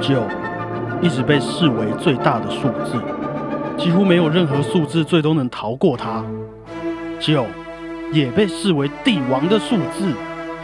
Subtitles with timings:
[0.00, 0.22] 九
[1.02, 3.00] 一直被视为最大的数字，
[3.76, 6.24] 几乎没有任何数字最终能逃过它。
[7.18, 7.44] 九
[8.12, 10.12] 也被视为帝王的数字，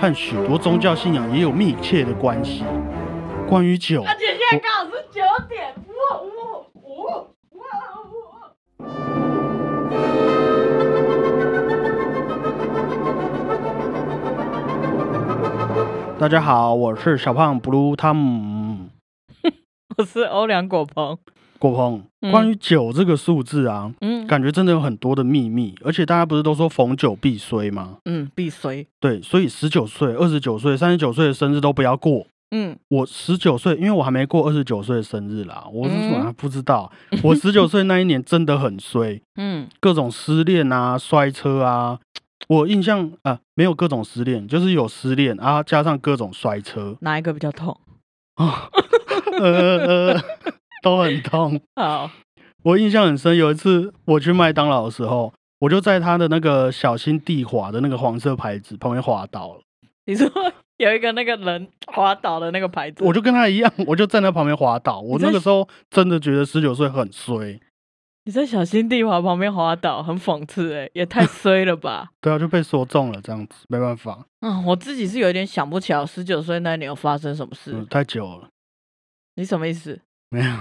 [0.00, 2.62] 和许多宗教信仰也有密切的关系。
[3.49, 4.60] 关于九，而且现
[16.23, 18.86] 大家好，我是小胖 Blue Tom
[19.98, 21.18] 我是欧良果鹏，
[21.58, 22.04] 果鹏。
[22.20, 27.96] 嗯关于九这个数字啊，嗯感觉真的有很多的秘密，而且大家不是都说逢九必衰吗？
[28.04, 32.24] 嗯，必衰，对，所以十九岁、二十九岁、三十九岁的生日都不要过。
[32.52, 36.92] 嗯我十九岁，因为我还没过二十九岁的生日啦，我是什么嗯还不知道。
[37.24, 41.98] 我十九岁那一年真的很衰， 嗯各种失恋啊、摔车啊。
[42.48, 47.78] 我印象啊，没有各种失恋，就是有失恋啊，加上各种摔车哪一个比较痛？
[48.34, 48.69] 啊，
[49.41, 49.78] 呃
[50.12, 50.20] 呃，
[50.83, 51.61] 都很痛。
[51.77, 52.11] 好，
[52.64, 59.61] 我印象很深，有一次我去麦当劳的时候，我就在他的那个小心地滑的那个黄色牌子旁边滑倒了，
[60.06, 60.28] 你说
[60.78, 65.00] 有一个那个人滑倒的那个牌子，我就跟他一样，我就站在旁边滑倒。
[65.00, 67.61] 我那个时候真的觉得十九岁很衰，
[68.25, 72.11] 你在小心地滑旁边滑倒，很讽刺哎，也太衰了吧！
[72.23, 77.73] 对啊，就被说中了这样子，没办法，嗯，我自己是有点想不起来，十九岁那年有发生什么事。
[77.75, 78.48] 嗯，太久了，
[79.34, 80.00] 你什么意思？
[80.31, 80.56] 没有，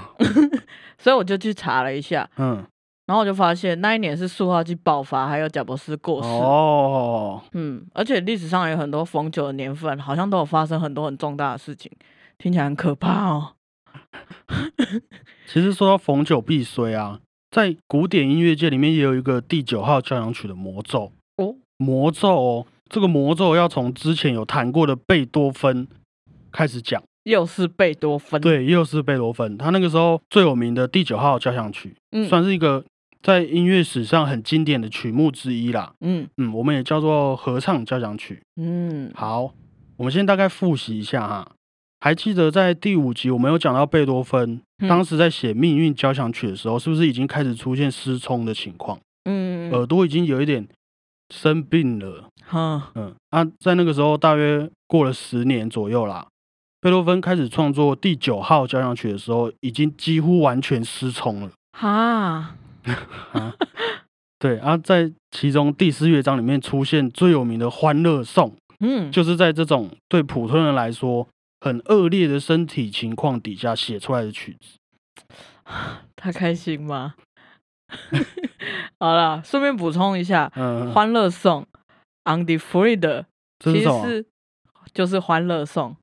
[0.97, 2.65] 所以我就去查了一下，嗯，
[3.05, 6.27] 然后我就发现那一年是塑化剂爆发，还有贾博士过世。
[6.27, 11.91] 哦，嗯，而且历史上有很多逢九的年份，好像都有发生很多很重大的事情，
[12.37, 13.53] 听起来很可怕哦。
[15.47, 17.19] 其实说到逢九必衰啊，
[17.51, 25.85] 在古典音乐界里面也有一个第九号交响曲的魔咒哦，魔咒哦，这个魔咒要从之前有谈过的贝多芬
[26.51, 27.03] 开始讲。
[27.23, 32.83] 又是贝多芬，，对，又是贝多芬，他那个时候最有名的第九号交响曲，嗯算是一个
[33.21, 35.93] 在音乐史上很经典的曲目之一啦。
[35.99, 38.41] 嗯嗯，我们也叫做合唱交响曲。
[38.55, 39.53] 嗯，好，
[39.97, 41.51] 我们先大概复习一下哈。
[41.99, 48.99] 还记得在第五集我们有讲到贝多芬、嗯当时在写命运交响曲的时候，是不是已经开始出现失聪的情况？
[49.25, 50.67] 嗯，耳朵已经有一点
[51.33, 52.29] 生病了。
[52.43, 56.27] 哈，嗯，啊，在那个时候大约过了十年左右啦。
[56.81, 61.51] 贝多芬开始创作第九号交响曲的时候，已经几乎完全失聪了。
[61.77, 62.55] 哈，
[63.33, 63.53] 啊，
[64.39, 68.49] 对啊，在其中第四乐章里面出现最有名的《欢乐颂》，
[68.79, 71.27] 嗯，就是在这种对普通人来说
[71.61, 74.79] 很恶劣的身体情况底下写出来的曲子。
[76.17, 77.15] 他开心吗？
[78.99, 81.65] 好了，顺便补充一下，嗯，《欢乐颂》
[82.35, 82.99] （On the Free）
[83.59, 84.03] 这是什么？
[84.03, 84.25] 其实是
[84.93, 85.95] 就是《欢乐颂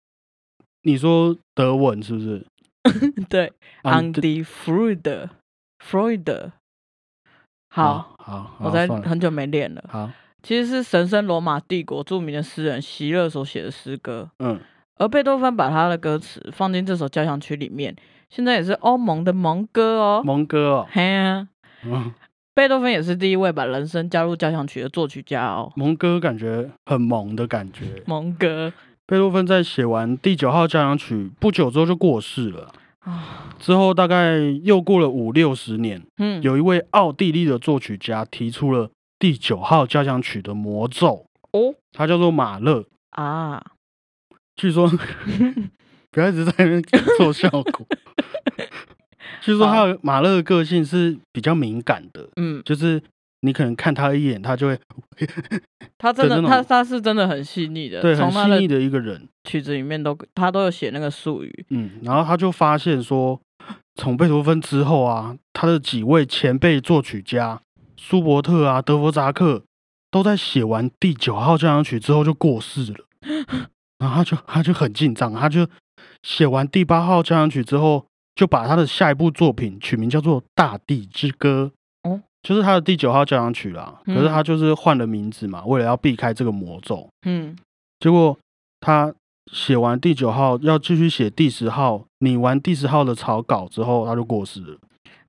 [0.83, 2.47] 你说德文是不是？》，
[3.29, 3.53] 对
[3.83, 5.29] 啊，On the Freud
[5.85, 6.53] Freud。
[7.71, 9.85] 好，好，好，我在很久没练了。
[9.89, 10.11] 好，
[10.43, 14.61] 其实是神圣罗马帝国著名的诗人席勒所写的诗歌，嗯，
[14.99, 17.95] 而贝多芬把他的歌词放进这首交响曲里面，
[18.29, 20.23] 现在也是欧盟的盟歌哦。
[20.25, 21.49] 蒙哥哦，嘿呀、
[21.85, 22.13] 嗯，
[22.55, 25.73] 贝多芬也是第一位把人声加入交响曲的作曲家哦。
[25.77, 28.03] 蒙哥感觉很萌的感觉。
[28.07, 28.73] 盟歌
[29.07, 32.73] 贝多芬在写完第九号交响曲不久之后就过世了。
[33.01, 42.85] 啊，之后大概又过了五六十年，嗯，有一位奥地利的作曲家提出了第九号交响曲的魔咒，哦他叫做马勒。
[43.11, 43.65] 啊，
[44.59, 44.87] 据说
[46.13, 46.83] 不要一直在那边
[47.17, 47.87] 做效果。
[49.41, 53.01] 据说他的马勒的个性是比较敏感的，嗯，就是
[53.43, 54.79] 你可能看他一眼，他就会
[55.97, 59.27] 他真的对那种他他是真的很细腻的，对很从他的细腻的一个人。
[59.45, 61.67] 曲子里面都他都有写那个术语。
[61.71, 63.41] 嗯，然后他就发现说，
[63.95, 67.63] 从贝多芬之后啊，他的几位前辈作曲家
[67.97, 69.63] 舒伯特啊、德弗扎克
[70.11, 73.07] 都在写完第九号交响曲之后就过世了，
[73.99, 75.67] 然后他就他就很紧张，他就
[76.23, 81.73] 写完第八号交响曲之后，就把他的下一部作品取名叫做《大地之歌》。
[82.09, 87.09] 哦，就是他的第九号交响曲啦，可是嗯他就是换了名字嘛，为了要避开这个魔咒。
[87.27, 87.57] 嗯，
[87.99, 88.39] 结果
[88.81, 89.13] 他
[89.53, 94.79] 写完第九号，要继续写第十号，拟完第十号的草稿之后，他就过世了。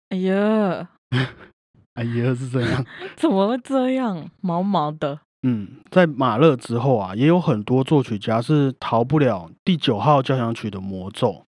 [0.10, 0.90] 哎呀，
[1.96, 2.86] 哎呀，是这样。
[3.18, 4.30] 怎么会这样？
[4.42, 5.22] 毛毛的。
[5.44, 11.44] 嗯，在马勒之后啊，也有很多作曲家是逃不了第九号交响曲的魔咒。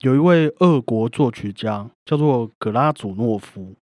[0.00, 3.76] 有一位俄国作曲家叫做格拉祖诺夫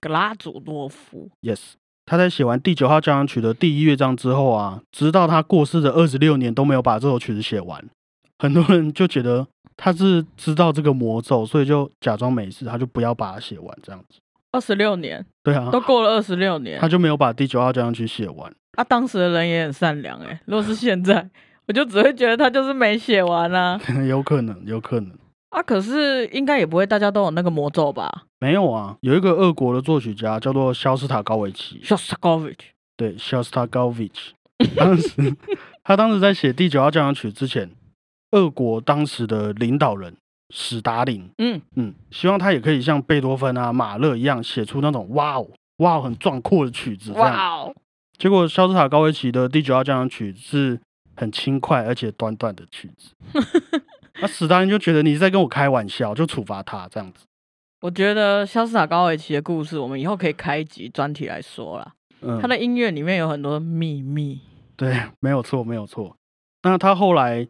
[0.00, 1.72] 格拉祖诺夫，，yes，
[2.06, 7.84] 他在写完第九号交响曲的第一乐章之后啊，直到他过世的二十六年都没有把这首曲子写完。
[8.38, 9.46] 很多人就觉得
[9.76, 14.18] 他是知道这个魔咒，所以就假装没事，他就不要把它写完这样子。
[14.56, 18.50] 二十六年对啊，都过了二十六年他，就没有把第九号交响曲写完。
[18.72, 21.28] 啊，当时的人也很善良哎、如果是现在，
[21.68, 23.78] 我就只会觉得他就是没写完啊。
[24.08, 25.10] 有可能，有可能
[25.50, 28.96] 啊，可是应该也不会大家都有那个魔咒吧没有啊。
[29.02, 32.58] 有一个俄国的作曲家叫做肖斯塔高维奇，？Shostakovich，
[32.96, 34.34] 对，肖斯塔高维奇，
[34.74, 35.08] 当时
[35.84, 37.70] 他当时在写第九号交响曲之前，
[38.32, 40.14] 俄国当时的领导人
[40.50, 45.48] 史达林，嗯，嗯，希望他也可以像贝多芬啊、马勒一样写出那种哇哦
[45.78, 47.12] 哇哦很壮阔的曲子。
[47.12, 47.74] 哇哦，
[48.16, 50.80] 结果肖斯塔高维奇的第九号交响曲是
[51.16, 53.14] 很轻快而且短短的曲子。
[54.22, 57.26] 那史达林就觉得你是在跟我开玩笑，就处罚他这样子。
[57.82, 61.92] 我觉得肖斯塔高维奇的故事，我们以后可以开一集专题来说啦。
[62.22, 64.40] 嗯，他的音乐里面有很多秘密。
[64.74, 66.16] 对，没有错，没有错。
[66.62, 67.46] 那他后来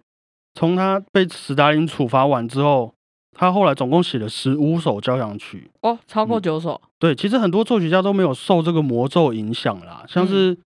[0.56, 2.93] 从他被斯大林处罚完之后，
[3.32, 5.70] 他后来总共写了十五首交响曲。
[5.82, 6.81] 哦，超过嗯九首。
[6.99, 10.56] 对，其实很多作曲家都没有受这个魔咒影响啦，像是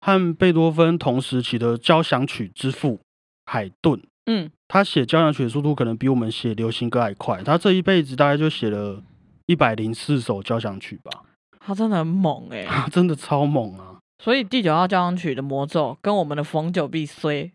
[0.00, 2.98] 和贝多芬同时期的交响曲之父
[3.44, 7.40] 海顿，嗯，他写交响曲的速度可能比我们写流行歌还快。
[7.44, 9.00] 他这一辈子大概就写了
[9.46, 11.22] 一百零四首交响曲吧，
[11.60, 13.98] 他真的很猛哎、 真的超猛啊！
[14.18, 17.52] 所以第九号交响曲的魔咒跟我们的逢九必衰，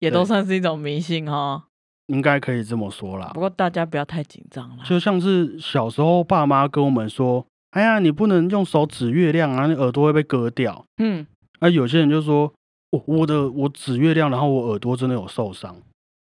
[0.00, 1.64] 也都算是一种迷信哈。
[2.06, 3.40] 应该可以这么说啦不。
[3.40, 4.84] 过大家不要太紧张啦。
[4.84, 10.84] 就像是小时候爸妈跟我们说：“哎呀，你不能用手指月亮啊，你耳朵会被割掉。
[10.96, 11.26] 嗯，”
[11.60, 12.50] 啊，有些人就说
[12.92, 15.76] ：“我我的我指月亮，然后我耳朵真的有受伤。”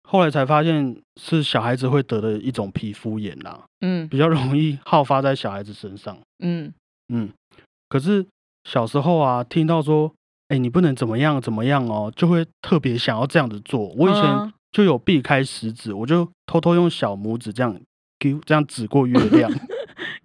[0.08, 6.16] 后来才发现是小孩子会得的一种皮肤炎啦，嗯比较容易好发在小孩子身上。
[6.38, 6.72] 嗯，
[7.12, 7.28] 嗯，
[7.88, 8.24] 可是
[8.64, 10.12] 小时候啊，听到说，
[10.48, 13.88] 哎、你不能怎么样怎么样哦，就会特别想要这样子做。
[13.96, 17.78] 我以前嗯就有避开食指，我就偷偷用小拇指这样
[18.18, 19.50] 丢，这样指过月亮。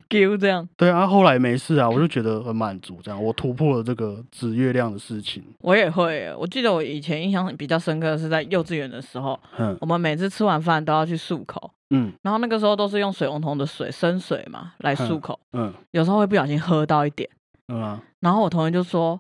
[0.10, 5.42] 丢这样，对啊，后来没事啊，我就觉得很满足，这样我突破了这个指月亮的事情。
[5.60, 6.36] 我也会。
[6.38, 17.30] 我记得我以前印象比较深刻的是在幼稚园的时候，嗯我们每次吃完饭都要去漱口，嗯然后那个时候都是用水龙头的水生水嘛来漱口，嗯有时候会不小心喝到一点，
[17.70, 19.18] 嗯啊，然后我同学就说，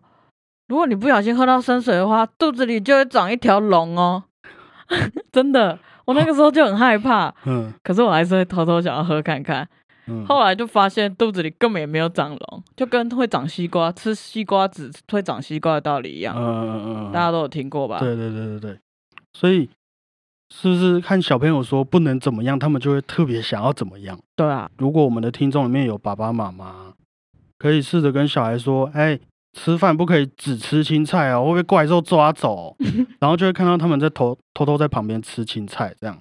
[0.71, 4.23] 如果你不小心喝到生水的话，肚子里就会长一条龙哦。
[5.29, 9.67] 真的，我那个时候就很害怕， 嗯可是我还是会偷偷想要喝看看。
[10.07, 17.99] 嗯，后来就发现肚子里根本也没有长龙，就跟会长西瓜、吃西瓜籽会长西瓜的道理一样，嗯嗯嗯，大家都有听过吧？
[17.99, 18.79] 对对对对对，
[19.33, 19.69] 所以
[20.55, 24.17] 是不是看小朋友说不能怎么样，他们就会特别想要怎么样？
[24.37, 26.93] 对啊，如果我们的听众里面有爸爸妈妈，
[27.59, 29.19] 可以试着跟小孩说：“哎、
[29.53, 32.75] 吃饭不可以只吃青菜哦，会被怪兽抓走。
[33.19, 36.17] ”然后就会看到他们在偷偷偷在旁边吃青菜，这样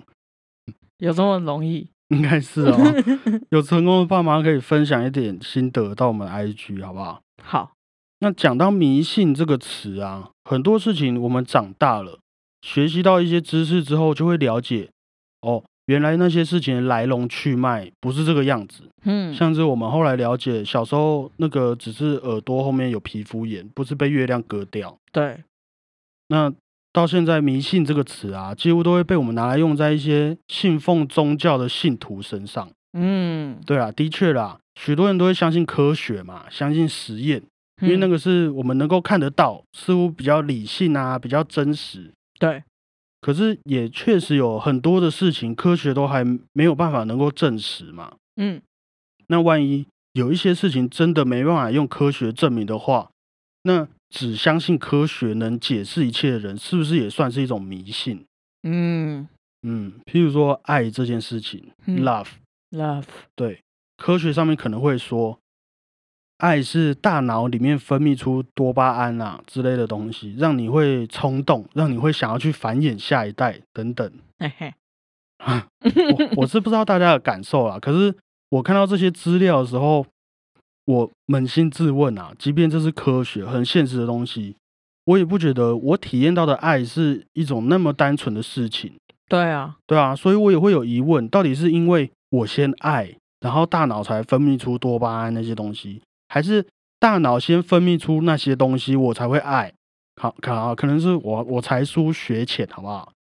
[0.98, 1.88] 有这么容易？
[2.08, 2.76] 应该是哦。
[3.50, 7.22] 有成功的爸妈可以分享一点心得到我们 IG 好不好？
[7.42, 7.72] 好，
[8.18, 12.18] 那讲到迷信这个词啊，很多事情我们长大了，
[12.62, 14.90] 学习到一些知识之后，就会了解
[15.42, 18.84] 哦，原来那些事情的来龙去脉不是这个样子。
[19.04, 24.96] 嗯，像是我们后来了解，小时候那个只是耳朵后面有皮肤炎，不是被月亮割掉。
[25.10, 25.42] 对，
[26.28, 26.52] 那
[26.92, 32.68] 到现在迷信这个词啊，几乎都会被我们拿来用在一些信奉宗教的信徒身上。
[32.92, 37.40] 嗯，对啊，的确啦，许多人都会相信科学嘛，相信实验，
[37.80, 42.12] 因为那嗯个是我们能够看得到，似乎比较理性啊，比较真实。
[42.40, 42.64] 对，
[43.20, 48.16] 可是也确实有很多的事情，科学都还没有办法能够证实嘛。
[48.36, 48.60] 嗯，
[49.26, 53.10] 那万一有一些事情真的没办法用科学证明的话，
[53.62, 58.24] 那只相信科学能解释一切的人，是不是也算是一种迷信？
[58.62, 59.28] 嗯。
[59.62, 62.02] 嗯，譬如说爱这件事情、嗯。
[62.02, 62.28] l o v
[62.70, 63.60] e，love，对，
[63.98, 65.38] 科学上面可能会说，
[66.40, 74.10] 爱是大脑里面分泌出多巴胺啊之类的东西，让你会冲动，让你会想要去繁衍下一代等等。
[74.38, 74.74] 嘿嘿，
[75.38, 78.14] 我我是不知道大家的感受啦，可是
[78.48, 80.06] 我看到这些资料的时候，
[80.86, 84.56] 我扪心自问啊，即便这是科学很现实的东西，
[85.04, 88.92] 我也不觉得我体验到的爱是一种那么单纯的事情，
[89.28, 96.64] 对啊，对啊，所以我也会有疑问，到底是因为我先爱，然后大脑才分泌出多巴胺那些东西，还是
[97.00, 99.72] 大脑先分泌出那些东西，我才会爱？
[100.20, 103.12] 好，可好，可能是我我才疏学浅，好不好？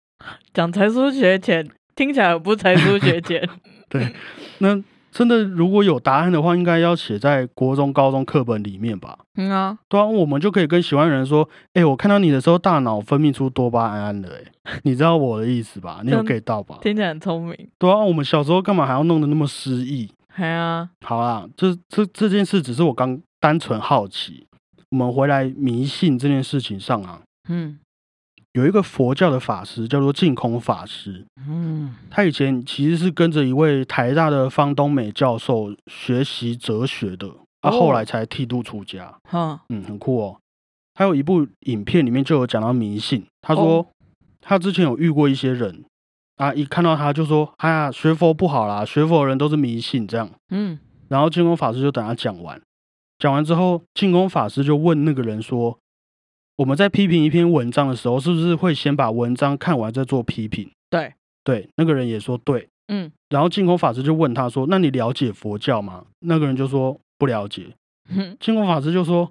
[0.52, 3.48] 讲才疏学浅，听起来不才疏学浅。
[3.88, 4.14] 对，
[4.58, 4.78] 那
[5.10, 9.18] 真的如果有答案的话，应该要写在国中、高中课本里面吧？
[9.36, 14.28] 嗯啊，对啊，我们就可以跟喜欢的人说，哎、我看到你的时候，大脑分泌出多巴胺了、
[14.64, 16.00] 哎，你知道我的意思吧？
[16.04, 16.78] 你有真 get 到吧？
[16.82, 17.56] 听起来很聪明。
[17.78, 20.10] 对啊，我们小时候干嘛还要弄得那么诗意？
[20.38, 24.46] 哎啊，好啦，这这这件事只是我刚单纯好奇。
[24.90, 27.78] 我们回来迷信这件事情上啊，嗯
[28.52, 37.28] 有一个佛教的法师叫做净空法师，嗯他以前其实是跟着一位台大的方东美教授学习哲学的，
[37.60, 39.18] 他、哦后来才剃度出家。
[39.24, 40.40] 哈，嗯，很酷哦。
[40.94, 43.86] 还有一部影片里面就有讲到迷信，他说、哦
[44.40, 45.84] 他之前有遇过一些人
[46.38, 50.30] 啊，一看到他就说：“哎呀，学佛不好啦，学佛的人都是迷信这样。
[50.50, 50.78] 嗯”
[51.08, 52.60] 然后净空法师就等他讲完，
[53.18, 55.78] 讲完之后，净空法师就问那个人说
[56.58, 61.12] ：“我们在批评一篇文章的时候，是不是会先把文章看完再做批评对，？”
[61.44, 62.68] 对，那个人也说对。
[62.90, 67.66] 嗯然后净空法师就问他说：“那你了解佛教吗？”那个人就说不了解。
[68.14, 69.30] 哼净空法师就说：“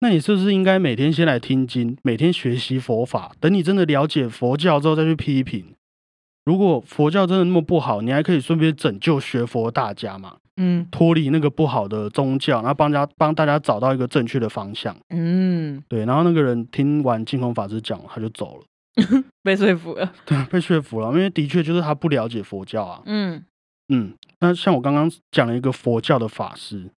[0.00, 5.74] 那你是不是应该每天先来听经，每天学习佛法，等你真的了解佛教之后再去批评？
[6.46, 14.96] 如果佛教真的那么不好，你还可以顺便拯救学佛大家嘛，嗯脱离那个不好的宗教，然后帮家帮大家找到一个正确的方向。
[15.10, 18.64] 嗯，对，然后那个人听完净空法师讲，他就走了，
[19.42, 20.12] 被说服了。
[20.24, 23.02] 对，被说服了，因为的确就是他不了解佛教啊。
[23.04, 23.44] 嗯
[23.88, 26.90] 嗯，那像我刚刚讲了一个佛教的法师，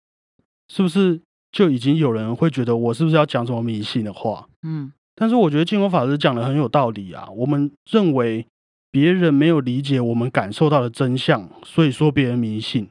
[0.71, 1.19] 是不是
[1.51, 4.47] 就已经有人会觉得我是不是要讲什么迷信的话？
[4.61, 7.27] 嗯但是我觉得净空法师讲的很有道理啊。
[7.35, 8.45] 我们认为
[8.91, 12.89] 别人没有理解我们感受到的真相，所以说别人迷信。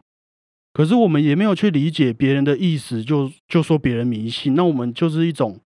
[0.72, 5.58] 可是我们也没有去理解别人的意思就，就说别人迷信，那我们就是一种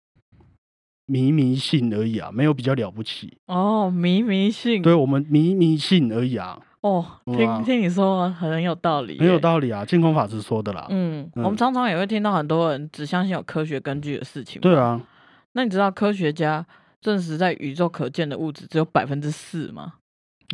[1.05, 3.37] 迷迷信而已啊，没有比较了不起。
[3.47, 4.81] 哦，迷迷信。
[4.81, 9.37] 对我们迷迷信而已啊，哦，哇听听你说很有道理，很有。
[9.37, 9.83] 道理啊。
[9.83, 10.87] 净空法师说的啦。
[10.89, 14.61] 嗯，嗯我们常常也会听到很多人只相信有科学根据的事情。
[14.61, 14.73] 对。
[14.73, 15.01] 啊，
[15.53, 16.65] 那你知道科学家
[17.01, 19.95] 证实在宇宙可见的物质只有百分之四吗？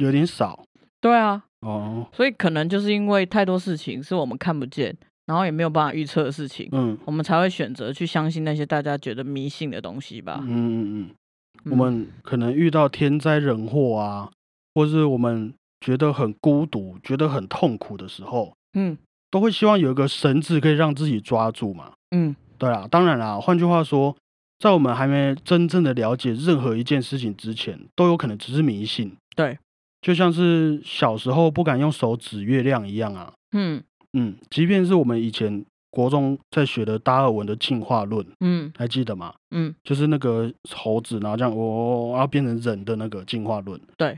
[0.01, 0.63] 有点少
[1.01, 2.07] 对啊，哦。
[2.13, 10.47] 所以可能就是因为太多事情是我们看不见，然后也没有办法预测的事情，嗯我们才会选择去相信那些大家觉得迷信的东西吧嗯。
[10.47, 11.09] 嗯嗯。
[11.65, 14.29] 嗯我们可能遇到天灾人祸啊，
[14.75, 18.97] 或是我们觉得很孤独、觉得很痛苦的时候，嗯
[19.29, 21.91] 都会希望有一个绳子可以让自己抓住嘛。
[22.15, 24.15] 嗯对啊，当然啦，换句话说，
[24.59, 29.11] 在我们还没真正的了解任何一件事情之前，都有可能只是迷信。
[29.35, 29.59] 对，
[30.07, 33.33] 就像是小时候不敢用手指月亮一样啊。
[33.51, 33.83] 嗯
[34.13, 39.33] 嗯，即便是我们以前国中在学的达尔文的进化论，嗯还记得吗？
[39.51, 44.17] 嗯，就是那个猴子，然后这样哦，然后变成人的那个进化论，对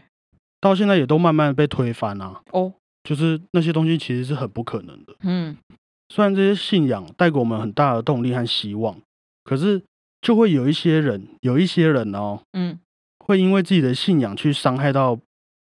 [0.61, 2.39] 到现在也都慢慢被推翻啊。
[2.51, 2.71] 哦，
[3.03, 5.15] 就是那些东西其实是很不可能的。
[5.23, 5.57] 嗯
[6.13, 8.95] 虽然这些信仰带给我们很大的动力和希望，
[9.43, 9.81] 可是
[10.21, 12.77] 就会有一些人，有一些人哦，嗯
[13.25, 15.19] 会因为自己的信仰去伤害到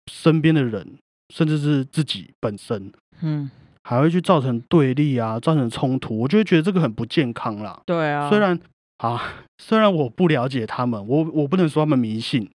[0.09, 0.97] 身边的人，
[1.33, 2.91] 甚至是自己本身，
[3.21, 3.49] 嗯，
[3.83, 6.19] 还会去造成对立啊，造成冲突。
[6.19, 7.81] 我就会觉得这个很不健康啦。
[7.85, 8.29] 对啊。
[8.29, 8.59] 虽然
[8.97, 9.21] 啊，
[9.57, 12.49] 虽然我不了解他们，我我不能说他们迷信，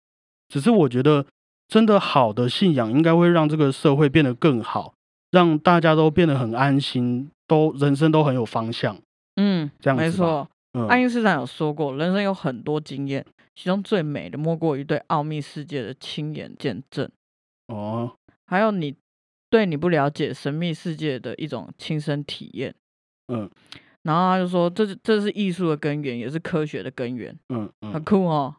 [0.48, 1.24] 只是我觉得
[1.68, 4.94] 真的好的信仰应该会让这个社会变得更好，
[5.30, 8.96] 让大家都变得很安心，都人生都很有方向。
[9.36, 10.48] 嗯，这样子没错。
[10.74, 17.08] 嗯，爱因斯坦有说过，人生有很多经验，其中最美的莫过于对奥秘世界的亲眼见证，
[17.72, 18.94] 哦，还有你
[19.50, 22.74] 对你不了解神秘世界的一种亲身体验。
[23.32, 23.48] 嗯
[24.02, 28.54] 然后他就说，这是这是艺术的根源，也是科学的根源，嗯很嗯，酷哦。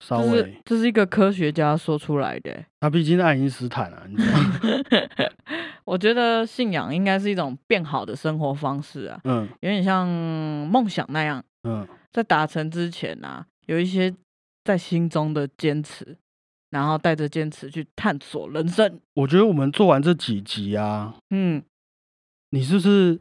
[0.00, 2.66] 稍这是微，这是一个科学家说出来的欸。
[2.80, 4.38] 他毕竟是爱因斯坦啊，你知道？
[5.84, 14.12] 我觉得信仰应该是一种变好的生活方式啊，嗯有点像梦想那样，嗯在达成之前啊，有一些
[14.64, 16.16] 在心中的坚持，
[16.70, 19.00] 然后带着坚持去探索人生。
[19.14, 21.62] 我觉得我们做完这几集啊，嗯，
[22.50, 23.18] 你是不是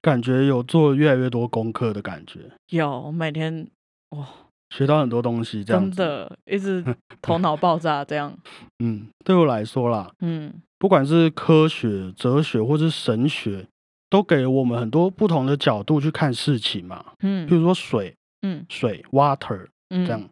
[0.00, 3.68] 感觉有做越来越多功课的感觉，有我每天
[4.10, 4.26] 哇，
[4.70, 5.96] 学到很多东西，这样子。
[5.96, 6.84] 真的一直
[7.20, 8.36] 头脑爆炸这样。
[8.82, 13.66] 嗯，对我来说啦，嗯不管是科学、哲学或是神学，
[14.08, 17.04] 都给了我们很多不同的角度去看事情嘛。
[17.14, 20.22] 譬嗯如说水，嗯水 （water） 嗯，这样，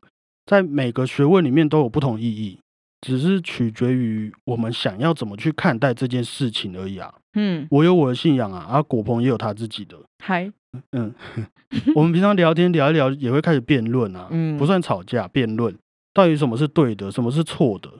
[0.46, 2.58] 在每个学问里面都有不同意义，
[3.00, 7.12] 只是取决于我们想要怎么去看待这件事情而已啊。
[7.34, 9.98] 嗯，我有我的信仰啊，啊，果鹏也有他自己的。
[10.24, 10.50] 嗨，
[10.92, 11.12] 嗯，
[11.94, 15.76] 我们平常聊天聊一聊，也会开始辩论啊，嗯不算吵架，辩论
[16.14, 17.90] 到底什么是对的，什么是错的。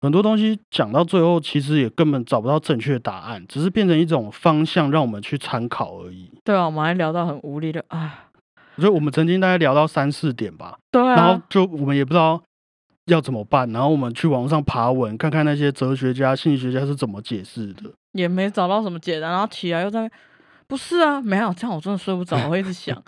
[0.00, 6.30] 很多东西讲到最后，其实也根本找不到正确答案，只是变成一种方向让我们去参考而已。
[6.44, 8.27] 对啊，我们还聊到很无力的啊。
[8.78, 12.42] 所以我们曾经大概聊到三四点吧，对啊，然后就我们也不知道
[13.06, 17.90] 要怎么办，然后我们去网上爬文，看看那些哲学家、心理学家是怎么解释的。
[18.12, 20.10] 也没找到什么解答，然后起来又在
[20.66, 23.00] 不是啊，没有这样我真的睡不着， 我会一直想，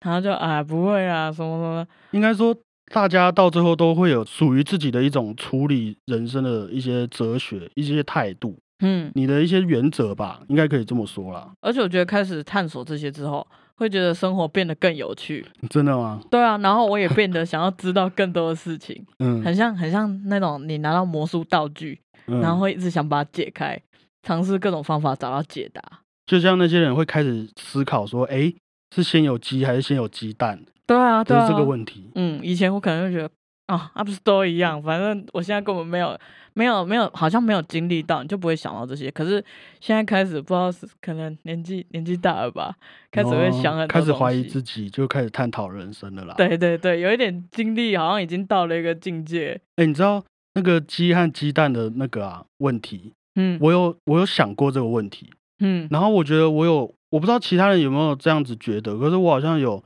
[0.00, 2.54] 然后就哎不会啊什么什么，应该说，
[2.92, 11.50] 大家到最后都会有属于自己的一种处理人生的一些哲学、一些态度，嗯，你的一些原则吧，应该可以这么说啦。
[11.60, 13.46] 而且我觉得开始探索这些之后，
[13.78, 15.46] 会觉得生活变得更有趣。
[15.70, 16.20] 真的吗？
[16.30, 23.80] 对啊，然后我也变得想要知道更多的事情，嗯，很像很像那种你拿到魔术道具，嗯然后会一直想把它解开，
[24.22, 25.80] 尝试各种方法找到解答。
[26.26, 28.52] 就像那些人会开始思考说，哎，
[28.94, 30.60] 是先有鸡还是先有鸡蛋？
[30.86, 32.10] 对啊，对啊，就是这个问题。
[32.16, 33.30] 嗯，以前我可能会觉得
[33.68, 36.18] 啊，啊不是都一样，反正我现在根本没有
[36.54, 39.10] 没有没有，好像没有经历到，你就不会想到这些。
[39.10, 39.44] 可是
[39.78, 42.74] 现在开始不知道是可能年纪年纪大了吧，
[43.10, 44.44] 开始会想哦很多开始怀疑。
[44.44, 49.60] 自己，就开始探讨人生了啦。，对对对，有一点经历，好像已经到了一个境界。
[49.76, 59.82] 哎，你知道那个鸡和鸡蛋的那个啊问题，嗯我有我有想过这个问题，嗯然后我觉得我有，我不知道其他人有没有这样子觉得，可是我好像有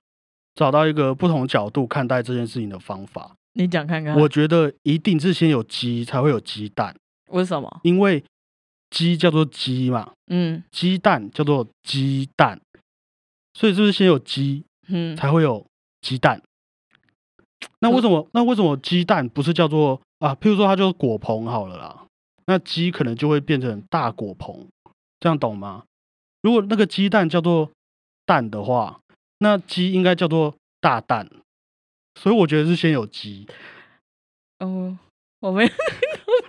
[0.54, 3.32] 找到一个不同角度看待这件事情的方法。
[3.54, 6.96] 你讲看看，我觉得一定是先有鸡才会有鸡蛋，
[7.30, 7.80] 为什么？
[7.82, 8.24] 因为
[8.90, 12.60] 鸡叫做鸡嘛，嗯鸡蛋叫做鸡蛋，
[13.54, 15.66] 所以是不是先有鸡嗯，才会有
[16.00, 16.42] 鸡蛋？
[17.80, 18.26] 那为什么？
[18.32, 20.34] 那为什么鸡蛋不是叫做啊？
[20.34, 22.06] 譬如说它就是果棚好了啦，
[22.46, 24.66] 那鸡可能就会变成大果棚，
[25.20, 25.84] 这样懂吗？
[26.42, 27.70] 如果那个鸡蛋叫做
[28.26, 29.00] 蛋的话，
[29.38, 31.28] 那鸡应该叫做大蛋，
[32.14, 33.46] 所以我觉得是先有鸡，
[34.58, 34.96] 哦，
[35.40, 35.70] 我没有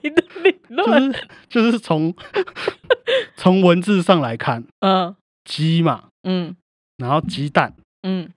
[0.02, 1.14] 你的理论 就论。
[1.14, 2.14] 是就是从
[3.36, 5.16] 从文字上来看，嗯
[5.46, 6.56] 鸡嘛，嗯
[6.98, 8.32] 然后鸡蛋，嗯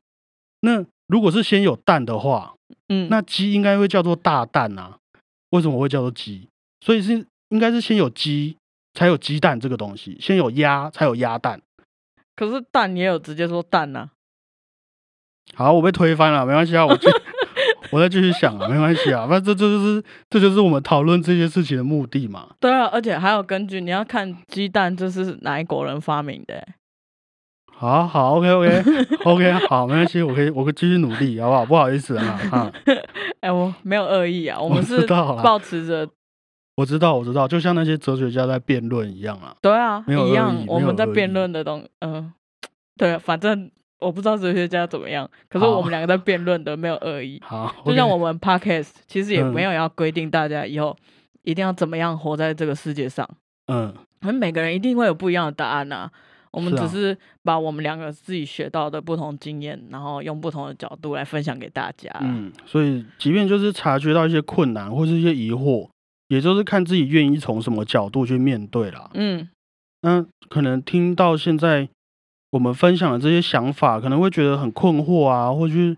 [0.60, 2.54] 那如果是先有蛋的话，
[2.88, 4.98] 嗯，那鸡应该会叫做大蛋啊？
[5.50, 6.48] 为什么会叫做鸡？
[6.80, 8.56] 所以是应该是先有鸡，
[8.94, 11.60] 才有鸡蛋这个东西，先有鸭才有鸭蛋。
[12.34, 14.10] 可是蛋也有直接说蛋呐、
[15.54, 17.06] 好，我被推翻了，没关系啊，我继
[17.92, 22.48] 我再继续想啊，没关系啊，反正这这就是这就是我们讨论这些事情的目的嘛。
[22.60, 26.66] 对啊，而且还有根据你要看鸡蛋这是哪一国人发明的欸。
[27.78, 28.82] 好好，OK OK
[29.24, 31.66] OK，好，没关系，我可以我可以继续努力，好不好？
[31.66, 32.72] 不好意思啊，啊，
[33.40, 36.08] 哎、我没有恶意啊，我我们是保持着
[36.76, 39.54] 我知道我知道，就像那些哲学家在辩论一样啊。
[39.60, 42.32] 对啊没有一样我们在辩论的东，嗯、
[42.96, 43.70] 对啊，反正
[44.06, 49.52] 我不知道哲学家怎么样，可是我们两个在辩论的没有恶意，好，就像我们 podcast 其实也嗯。
[49.52, 50.96] 没有要规定大家以后
[51.42, 53.28] 一定要怎么样活在这个世界上，
[53.66, 56.10] 嗯，可能每个人一定会有不一样的答案呐、
[56.52, 62.10] 我们只是把我们两个自己学到的不同经验，然后用不同的角度来分享给大家。
[62.22, 65.88] 嗯，所以即便就是察觉到一些困难或是一些疑惑，
[66.28, 69.10] 也就是看自己愿意从什么角度去面对啦。
[69.14, 69.48] 嗯。
[70.02, 71.88] 那可能听到现在
[72.56, 75.94] 我们分享的这些想法，可能会觉得很困惑啊，或是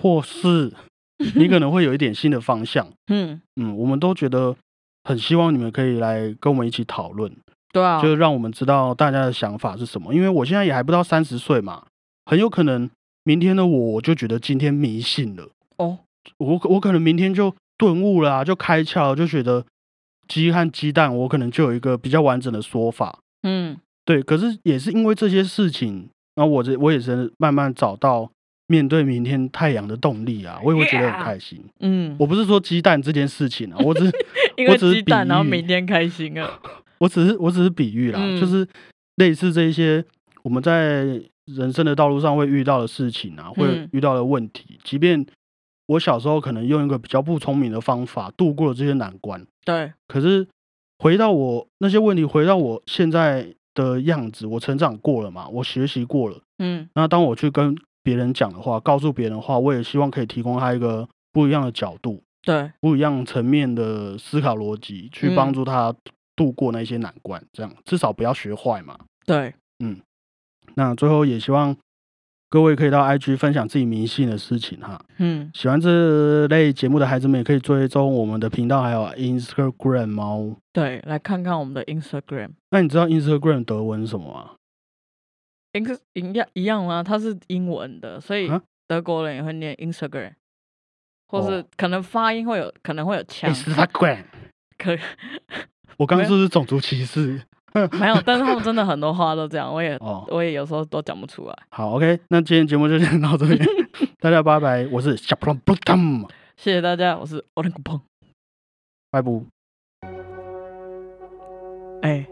[0.00, 0.72] 或是
[1.34, 2.88] 你可能会有一点新的方向。
[3.08, 4.54] 嗯，嗯，我们都觉得
[5.02, 7.36] 很希望你们可以来跟我们一起讨论，
[7.72, 10.14] 对啊，就是让我们知道大家的想法是什么。
[10.14, 11.84] 因为我现在也还不到三十岁嘛，
[12.26, 12.88] 很有可能
[13.24, 15.50] 明天的我我就觉得今天迷信了。
[15.78, 15.98] 哦，
[16.38, 19.64] 我我可能明天就顿悟了、啊，就开窍，就觉得
[20.28, 23.18] 鸡和鸡蛋，我可能就有一个比较完整的说法。
[23.42, 23.76] 嗯
[24.08, 28.30] 对，可是也是因为这些事情，然后我这我也是慢慢找到
[28.66, 31.62] 面对明天太阳的动力啊，我也会觉得很开心。
[31.80, 34.10] 嗯，我不是说鸡蛋这件事情啊，我只是
[34.56, 36.58] 因为我只是鸡蛋，然后明天开心啊。
[37.00, 38.66] 我只是我只是比喻啦，嗯就是
[39.16, 40.02] 类似这一些
[40.42, 41.04] 我们在
[41.44, 45.26] 人生的道路上会遇到的事情啊，会嗯遇到的问题，即便
[45.86, 50.46] 我小时候可能用一个比较不聪明的方法度过了这些难关，对，可是
[50.98, 56.40] 回到我那些问题，回到我现在的样子，我成长过了嘛，我学习过了。
[56.58, 65.94] 嗯那当我去跟别人讲的话，告诉别人的话，我也希望可以提供他一个不一样的角度，对，不一样层面的思考逻辑，去嗯帮助他
[66.34, 67.42] 度过那些难关。
[67.52, 68.98] 这样至少不要学坏嘛。
[69.24, 70.00] 对，嗯
[70.74, 71.76] 那最后也希望
[72.50, 74.98] 各位可以到 IG 分享自己迷信的事情哈。
[75.18, 80.56] 嗯，喜欢这类节目的孩子们也可以追踪我们的频道，还有 Instagram 哦。
[80.72, 82.50] 对，来看看我们的 Instagram。
[82.70, 84.52] 那你知道 Instagram 德文是什么吗
[85.74, 87.02] ？ins 一样一样吗？
[87.02, 90.32] 它是英文的，所以啊德国人也会念 Instagram，
[91.26, 93.52] 或是哦可能发音会有可能会有腔。
[93.52, 94.24] Instagram。
[94.78, 94.96] 可
[95.98, 97.42] 我刚刚是不是种族歧视？
[98.00, 101.54] 没有，但是他们真的很多话都这样，我也哦，我也有时候都讲不出来。
[101.70, 103.58] 好，OK，那今天节目就先到这边，
[104.20, 106.24] 大家拜拜，我是小普朗布汤，
[106.56, 108.00] 谢谢大家，我是欧林古鹏。
[109.10, 109.30] 拜拜。
[112.02, 112.26] 哎、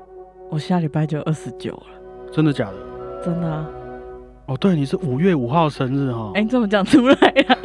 [0.51, 1.87] 我下礼拜就二十九了，
[2.33, 2.77] 真的假的？
[3.25, 3.67] 真的啊！
[4.47, 6.31] 哦，对，你是五月五号生日哈。
[6.35, 7.59] 哎、你怎么讲出来呀、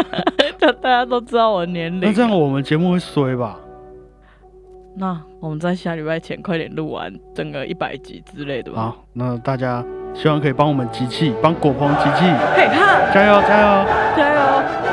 [0.58, 2.00] 就 大家都知道我的年龄。
[2.00, 3.60] 那这样我们节目会衰吧？
[4.95, 8.82] 那我们在下礼拜前快点录完整个一百集之类的吧。
[8.82, 12.25] 好，那大家希望可以帮我们集气，帮果鹏集气，
[12.56, 13.88] 嘿哈，加油加油！
[14.17, 14.90] 加油！